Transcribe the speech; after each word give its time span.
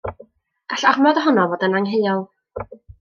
Gall 0.73 0.87
ormod 0.91 1.19
ohono 1.23 1.45
fod 1.51 1.67
yn 1.69 1.77
angheuol. 1.81 2.25